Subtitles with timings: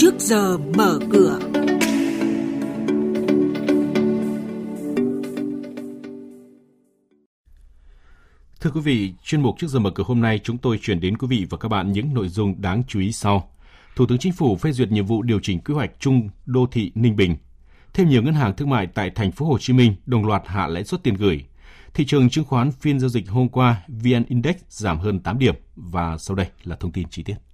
[0.00, 1.38] trước giờ mở cửa.
[8.60, 11.18] Thưa quý vị, chuyên mục trước giờ mở cửa hôm nay chúng tôi chuyển đến
[11.18, 13.50] quý vị và các bạn những nội dung đáng chú ý sau.
[13.96, 16.92] Thủ tướng Chính phủ phê duyệt nhiệm vụ điều chỉnh quy hoạch chung đô thị
[16.94, 17.36] Ninh Bình.
[17.94, 20.66] Thêm nhiều ngân hàng thương mại tại thành phố Hồ Chí Minh đồng loạt hạ
[20.66, 21.44] lãi suất tiền gửi.
[21.94, 25.54] Thị trường chứng khoán phiên giao dịch hôm qua, VN Index giảm hơn 8 điểm
[25.76, 27.47] và sau đây là thông tin chi tiết.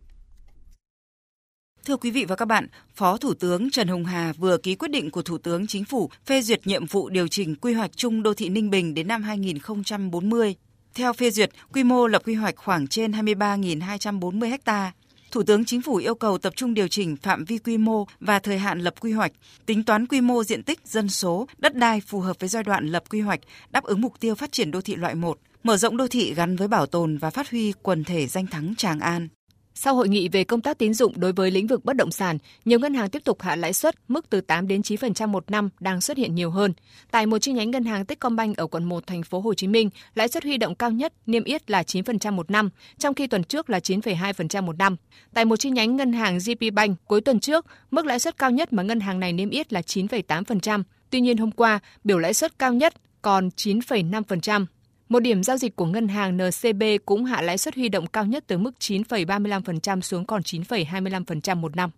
[1.85, 4.91] Thưa quý vị và các bạn, Phó Thủ tướng Trần Hồng Hà vừa ký quyết
[4.91, 8.23] định của Thủ tướng Chính phủ phê duyệt nhiệm vụ điều chỉnh quy hoạch chung
[8.23, 10.55] đô thị Ninh Bình đến năm 2040.
[10.95, 14.93] Theo phê duyệt, quy mô lập quy hoạch khoảng trên 23.240 ha.
[15.31, 18.39] Thủ tướng Chính phủ yêu cầu tập trung điều chỉnh phạm vi quy mô và
[18.39, 19.33] thời hạn lập quy hoạch,
[19.67, 22.87] tính toán quy mô diện tích, dân số, đất đai phù hợp với giai đoạn
[22.87, 23.41] lập quy hoạch,
[23.71, 26.57] đáp ứng mục tiêu phát triển đô thị loại 1, mở rộng đô thị gắn
[26.57, 29.29] với bảo tồn và phát huy quần thể danh thắng Tràng An.
[29.75, 32.39] Sau hội nghị về công tác tín dụng đối với lĩnh vực bất động sản,
[32.65, 35.69] nhiều ngân hàng tiếp tục hạ lãi suất mức từ 8 đến 9% một năm
[35.81, 36.73] đang xuất hiện nhiều hơn.
[37.11, 39.91] Tại một chi nhánh ngân hàng Techcombank ở quận 1 thành phố Hồ Chí Minh,
[40.15, 43.45] lãi suất huy động cao nhất niêm yết là 9% một năm, trong khi tuần
[43.45, 44.97] trước là 9,2% một năm.
[45.35, 48.51] Tại một chi nhánh ngân hàng GP Bank cuối tuần trước, mức lãi suất cao
[48.51, 50.83] nhất mà ngân hàng này niêm yết là 9,8%.
[51.11, 54.67] Tuy nhiên hôm qua, biểu lãi suất cao nhất còn 9,5%.
[55.09, 58.25] Một điểm giao dịch của ngân hàng NCB cũng hạ lãi suất huy động cao
[58.27, 61.91] nhất từ mức 9,35% xuống còn 9,25% một năm.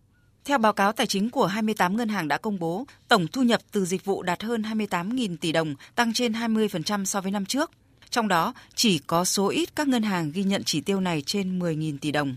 [0.45, 3.61] Theo báo cáo tài chính của 28 ngân hàng đã công bố, tổng thu nhập
[3.73, 7.71] từ dịch vụ đạt hơn 28.000 tỷ đồng, tăng trên 20% so với năm trước.
[8.11, 11.59] Trong đó, chỉ có số ít các ngân hàng ghi nhận chỉ tiêu này trên
[11.59, 12.37] 10.000 tỷ đồng.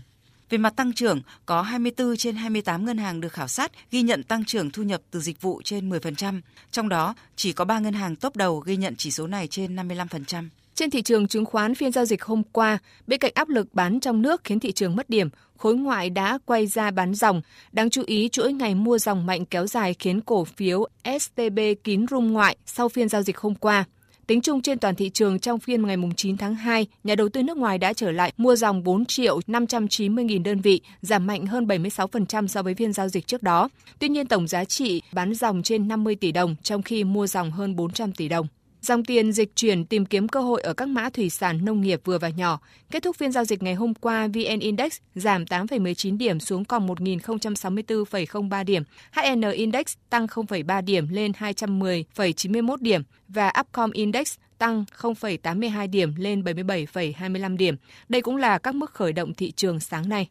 [0.50, 4.22] Về mặt tăng trưởng, có 24 trên 28 ngân hàng được khảo sát ghi nhận
[4.22, 7.94] tăng trưởng thu nhập từ dịch vụ trên 10%, trong đó chỉ có 3 ngân
[7.94, 10.48] hàng top đầu ghi nhận chỉ số này trên 55%.
[10.80, 14.00] Trên thị trường chứng khoán phiên giao dịch hôm qua, bên cạnh áp lực bán
[14.00, 17.42] trong nước khiến thị trường mất điểm, khối ngoại đã quay ra bán dòng.
[17.72, 20.86] Đáng chú ý, chuỗi ngày mua dòng mạnh kéo dài khiến cổ phiếu
[21.20, 23.84] STB kín rung ngoại sau phiên giao dịch hôm qua.
[24.26, 27.42] Tính chung trên toàn thị trường trong phiên ngày 9 tháng 2, nhà đầu tư
[27.42, 31.46] nước ngoài đã trở lại mua dòng 4 triệu 590 nghìn đơn vị, giảm mạnh
[31.46, 33.68] hơn 76% so với phiên giao dịch trước đó.
[33.98, 37.50] Tuy nhiên tổng giá trị bán dòng trên 50 tỷ đồng, trong khi mua dòng
[37.50, 38.46] hơn 400 tỷ đồng.
[38.80, 42.00] Dòng tiền dịch chuyển tìm kiếm cơ hội ở các mã thủy sản nông nghiệp
[42.04, 42.60] vừa và nhỏ.
[42.90, 46.86] Kết thúc phiên giao dịch ngày hôm qua, VN Index giảm 8,19 điểm xuống còn
[46.86, 48.82] 1.064,03 điểm.
[49.12, 56.42] HN Index tăng 0,3 điểm lên 210,91 điểm và Upcom Index tăng 0,82 điểm lên
[56.42, 57.76] 77,25 điểm.
[58.08, 60.28] Đây cũng là các mức khởi động thị trường sáng nay.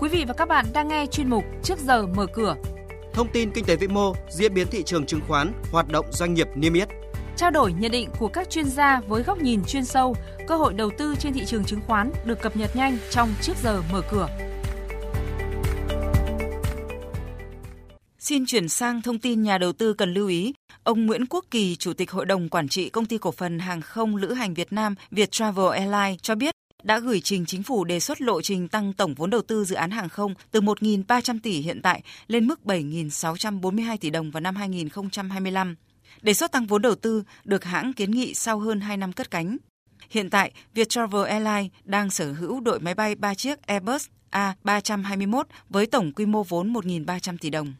[0.00, 2.54] Quý vị và các bạn đang nghe chuyên mục Trước giờ mở cửa
[3.12, 6.34] thông tin kinh tế vĩ mô, diễn biến thị trường chứng khoán, hoạt động doanh
[6.34, 6.88] nghiệp niêm yết.
[7.36, 10.74] Trao đổi nhận định của các chuyên gia với góc nhìn chuyên sâu, cơ hội
[10.74, 14.02] đầu tư trên thị trường chứng khoán được cập nhật nhanh trong trước giờ mở
[14.10, 14.28] cửa.
[18.18, 20.52] Xin chuyển sang thông tin nhà đầu tư cần lưu ý.
[20.82, 23.80] Ông Nguyễn Quốc Kỳ, Chủ tịch Hội đồng Quản trị Công ty Cổ phần Hàng
[23.80, 27.84] không Lữ hành Việt Nam Việt Travel Airlines cho biết đã gửi trình chính phủ
[27.84, 31.38] đề xuất lộ trình tăng tổng vốn đầu tư dự án hàng không từ 1.300
[31.42, 35.76] tỷ hiện tại lên mức 7.642 tỷ đồng vào năm 2025.
[36.22, 39.30] Đề xuất tăng vốn đầu tư được hãng kiến nghị sau hơn 2 năm cất
[39.30, 39.56] cánh.
[40.10, 45.86] Hiện tại, Viettravel Airlines đang sở hữu đội máy bay 3 chiếc Airbus A321 với
[45.86, 47.74] tổng quy mô vốn 1.300 tỷ đồng.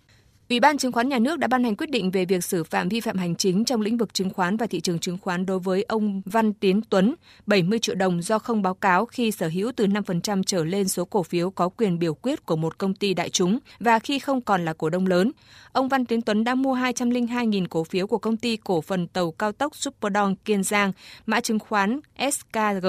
[0.51, 2.89] Ủy ban Chứng khoán Nhà nước đã ban hành quyết định về việc xử phạm
[2.89, 5.59] vi phạm hành chính trong lĩnh vực chứng khoán và thị trường chứng khoán đối
[5.59, 7.15] với ông Văn Tiến Tuấn,
[7.47, 11.05] 70 triệu đồng do không báo cáo khi sở hữu từ 5% trở lên số
[11.05, 14.41] cổ phiếu có quyền biểu quyết của một công ty đại chúng và khi không
[14.41, 15.33] còn là cổ đông lớn.
[15.73, 19.31] Ông Văn Tiến Tuấn đã mua 202.000 cổ phiếu của công ty cổ phần tàu
[19.31, 20.93] cao tốc Superdong Kiên Giang,
[21.27, 22.01] mã chứng khoán
[22.33, 22.87] SKG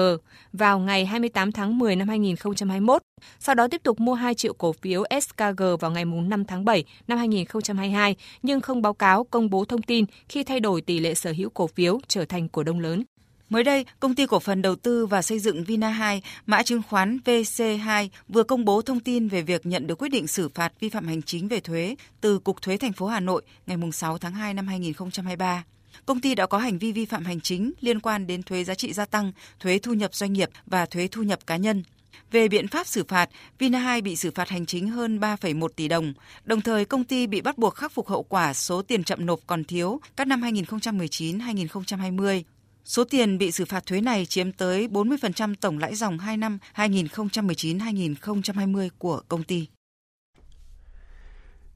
[0.52, 3.02] vào ngày 28 tháng 10 năm 2021.
[3.38, 6.84] Sau đó tiếp tục mua 2 triệu cổ phiếu SKG vào ngày 5 tháng 7
[7.08, 11.14] năm 2022 nhưng không báo cáo công bố thông tin khi thay đổi tỷ lệ
[11.14, 13.04] sở hữu cổ phiếu trở thành cổ đông lớn.
[13.50, 16.82] Mới đây, công ty cổ phần đầu tư và xây dựng Vina 2, mã chứng
[16.88, 20.72] khoán VC2 vừa công bố thông tin về việc nhận được quyết định xử phạt
[20.80, 24.18] vi phạm hành chính về thuế từ Cục Thuế thành phố Hà Nội ngày 6
[24.18, 25.64] tháng 2 năm 2023.
[26.06, 28.74] Công ty đã có hành vi vi phạm hành chính liên quan đến thuế giá
[28.74, 31.82] trị gia tăng, thuế thu nhập doanh nghiệp và thuế thu nhập cá nhân.
[32.30, 35.88] Về biện pháp xử phạt, Vina 2 bị xử phạt hành chính hơn 3,1 tỷ
[35.88, 36.12] đồng.
[36.44, 39.40] Đồng thời, công ty bị bắt buộc khắc phục hậu quả số tiền chậm nộp
[39.46, 42.42] còn thiếu các năm 2019-2020.
[42.84, 46.58] Số tiền bị xử phạt thuế này chiếm tới 40% tổng lãi dòng 2 năm
[46.74, 49.66] 2019-2020 của công ty.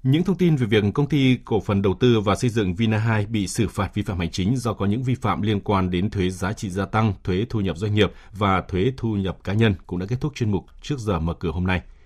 [0.05, 2.99] Những thông tin về việc công ty cổ phần đầu tư và xây dựng Vina
[2.99, 5.91] 2 bị xử phạt vi phạm hành chính do có những vi phạm liên quan
[5.91, 9.37] đến thuế giá trị gia tăng, thuế thu nhập doanh nghiệp và thuế thu nhập
[9.45, 11.83] cá nhân cũng đã kết thúc chuyên mục trước giờ mở cửa hôm nay.